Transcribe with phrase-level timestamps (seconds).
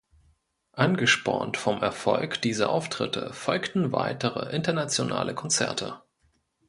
[0.73, 6.01] Angespornt vom Erfolg dieser Auftritte folgten weitere, internationale Konzerte.